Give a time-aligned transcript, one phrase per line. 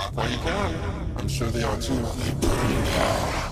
[0.00, 1.94] I'm sure they are too.
[1.94, 3.49] They burn in hell.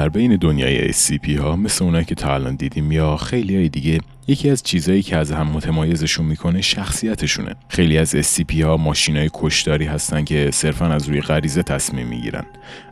[0.00, 4.00] در بین دنیای SCP ها مثل اونایی که تا الان دیدیم یا خیلی های دیگه
[4.28, 7.54] یکی از چیزهایی که از هم متمایزشون می‌کنه شخصیتشونه.
[7.68, 12.44] خیلی از SCP ها ماشین های کشداری هستن که صرفا از روی غریزه تصمیم می‌گیرن.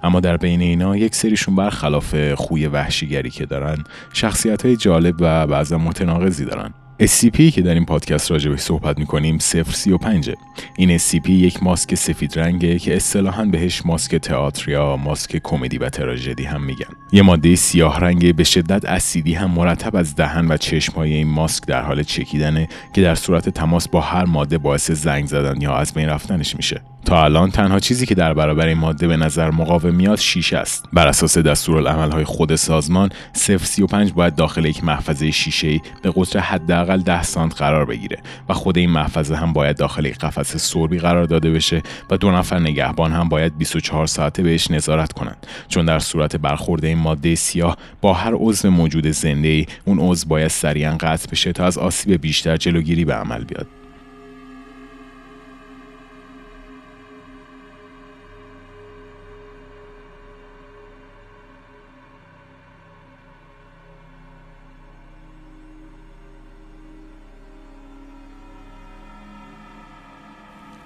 [0.02, 5.47] اما در بین اینا یک سریشون برخلاف خوی وحشیگری که دارن شخصیت های جالب و
[5.47, 6.75] بعضا متناقضی دارن.
[7.01, 10.30] SCP که در این پادکست راجبش صحبت می‌کنیم 035
[10.77, 15.89] این SCP یک ماسک سفید رنگه که اصطلاحا بهش ماسک تئاتر یا ماسک کمدی و
[15.89, 16.87] تراژدی هم میگن.
[17.12, 21.66] یه ماده سیاه رنگ به شدت اسیدی هم مرتب از دهن و چشمهای این ماسک
[21.66, 25.95] در حال چکیدنه که در صورت تماس با هر ماده باعث زنگ زدن یا از
[25.95, 26.80] بین رفتنش میشه.
[27.09, 30.85] تا الان تنها چیزی که در برابر این ماده به نظر مقاوم میاد شیشه است.
[30.92, 37.23] بر اساس دستورالعملهای خود سازمان 035 باید داخل یک محفظه شیشه به قطر حداقل 10
[37.23, 41.50] سانت قرار بگیره و خود این محفظه هم باید داخل یک قفس سربی قرار داده
[41.50, 45.47] بشه و دو نفر نگهبان هم باید 24 ساعته بهش نظارت کنند.
[45.69, 50.28] چون در صورت برخورد این ماده سیاه با هر عضو موجود زنده ای اون عضو
[50.28, 53.78] باید سریعا قطع بشه تا از آسیب بیشتر جلوگیری به عمل بیاد.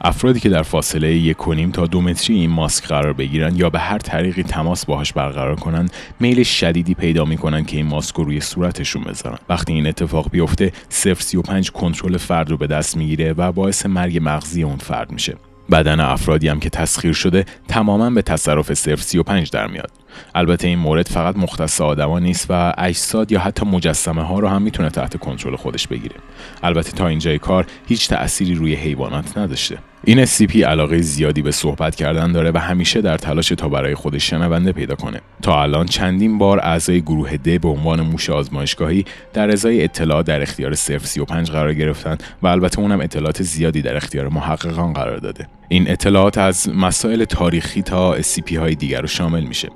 [0.04, 3.78] افرادی که در فاصله یک کنیم تا دو متری این ماسک قرار بگیرن یا به
[3.78, 5.88] هر طریقی تماس باهاش برقرار کنن
[6.20, 9.38] میل شدیدی پیدا می‌کنن که این ماسک رو روی صورتشون بذارن.
[9.48, 14.62] وقتی این اتفاق بیفته 035 کنترل فرد رو به دست می‌گیره و باعث مرگ مغزی
[14.62, 15.36] اون فرد میشه.
[15.70, 19.90] بدن افرادی هم که تسخیر شده تماما به تصرف 035 در میاد.
[20.34, 24.62] البته این مورد فقط مختص آدما نیست و اجساد یا حتی مجسمه ها رو هم
[24.62, 26.16] می‌تونه تحت کنترل خودش بگیره.
[26.62, 29.78] البته تا اینجای کار هیچ تأثیری روی حیوانات نداشته.
[30.04, 34.30] این SCP علاقه زیادی به صحبت کردن داره و همیشه در تلاش تا برای خودش
[34.30, 35.20] شنونده پیدا کنه.
[35.42, 40.42] تا الان چندین بار اعضای گروه د به عنوان موش آزمایشگاهی در ازای اطلاعات در
[40.42, 45.46] اختیار 035 قرار گرفتن و البته اونم اطلاعات زیادی در اختیار محققان قرار داده.
[45.68, 49.68] این اطلاعات از مسائل تاریخی تا SCP های دیگر رو شامل میشه.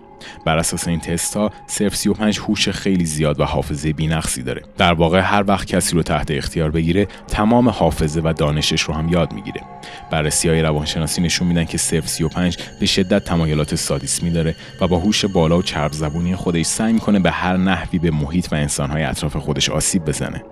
[0.44, 4.62] بر اساس این تست ها 035 هوش خیلی زیاد و حافظه بی‌نقصی داره.
[4.78, 9.08] در واقع هر وقت کسی رو تحت اختیار بگیره تمام حافظه و دانشش رو هم
[9.08, 9.60] یاد می‌گیره.
[10.10, 15.24] بررسی های روانشناسی نشون میدن که 035 به شدت تمایلات سادیسمی داره و با هوش
[15.24, 19.36] بالا و چرب زبونی خودش سعی می‌کنه به هر نحوی به محیط و انسانهای اطراف
[19.36, 20.42] خودش آسیب بزنه.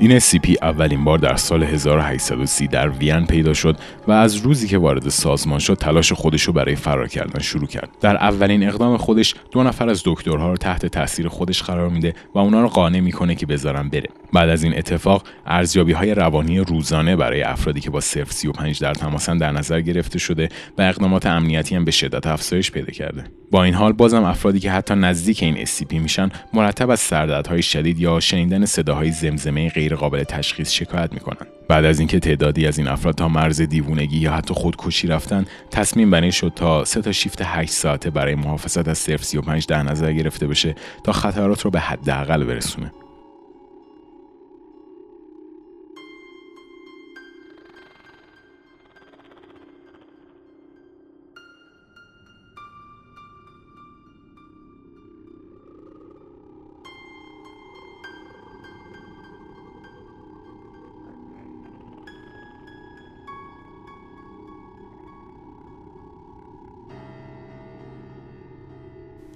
[0.00, 3.76] این SCP اولین بار در سال 1830 در وین پیدا شد
[4.08, 7.90] و از روزی که وارد سازمان شد تلاش خودش رو برای فرار کردن شروع کرد.
[8.00, 12.38] در اولین اقدام خودش دو نفر از دکترها رو تحت تاثیر خودش قرار میده و
[12.38, 14.08] اونا رو قانع می‌کنه که بذارن بره.
[14.32, 19.38] بعد از این اتفاق ارزیابی های روانی روزانه برای افرادی که با 035 در تماسن
[19.38, 20.48] در نظر گرفته شده
[20.78, 23.24] و اقدامات امنیتی هم به شدت افزایش پیدا کرده.
[23.50, 28.00] با این حال بازم افرادی که حتی نزدیک این SCP میشن مرتب از سردردهای شدید
[28.00, 31.46] یا شنیدن صداهای زمزمه غیر قابل تشخیص شکایت می‌کنن.
[31.68, 36.10] بعد از اینکه تعدادی از این افراد تا مرز دیوونگی یا حتی خودکشی رفتن تصمیم
[36.10, 40.12] بر این شد تا سه تا شیفت 8 ساعته برای محافظت از 035 در نظر
[40.12, 42.92] گرفته بشه تا خطرات رو به حداقل برسونه.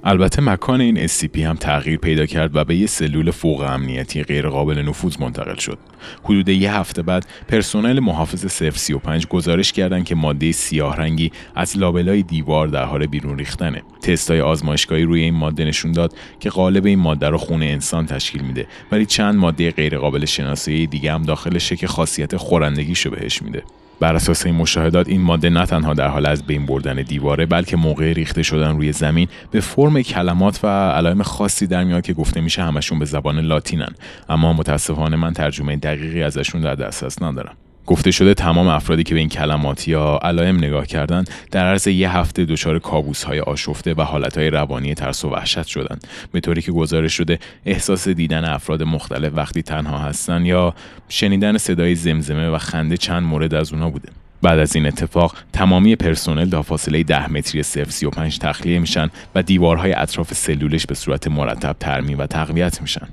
[0.04, 4.48] البته مکان این SCP هم تغییر پیدا کرد و به یه سلول فوق امنیتی غیر
[4.48, 5.78] قابل نفوذ منتقل شد.
[6.24, 12.22] حدود یه هفته بعد پرسنل محافظ 035 گزارش کردند که ماده سیاه رنگی از لابلای
[12.22, 13.82] دیوار در حال بیرون ریختنه.
[14.02, 18.42] تستای آزمایشگاهی روی این ماده نشون داد که غالب این ماده رو خون انسان تشکیل
[18.42, 23.62] میده ولی چند ماده غیر قابل شناسایی دیگه هم داخلشه که خاصیت خورندگیشو بهش میده.
[24.00, 27.76] بر اساس این مشاهدات این ماده نه تنها در حال از بین بردن دیواره بلکه
[27.76, 32.40] موقع ریخته شدن روی زمین به فرم کلمات و علائم خاصی در میاد که گفته
[32.40, 33.94] میشه همشون به زبان لاتینن.
[34.28, 37.56] اما متاسفانه من ترجمه دقیقی ازشون در دسترس ندارم.
[37.86, 42.16] گفته شده تمام افرادی که به این کلمات یا علائم نگاه کردند در عرض یه
[42.16, 46.06] هفته دچار کابوس های آشفته و حالت های روانی ترس و وحشت شدند.
[46.32, 50.74] به طوری که گزارش شده احساس دیدن افراد مختلف وقتی تنها هستند یا
[51.08, 54.08] شنیدن صدای زمزمه و خنده چند مورد از اونا بوده.
[54.42, 59.92] بعد از این اتفاق تمامی پرسنل تا فاصله 10 متری 035 تخلیه میشن و دیوارهای
[59.92, 63.08] اطراف سلولش به صورت مرتب ترمیم و تقویت میشن.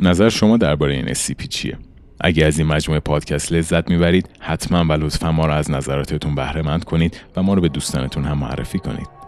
[0.00, 1.78] نظر شما درباره این SCP چیه؟
[2.20, 6.62] اگه از این مجموعه پادکست لذت می‌برید حتما و لطفا ما را از نظراتتون بهره
[6.62, 9.19] مند کنید و ما رو به دوستانتون هم معرفی کنید.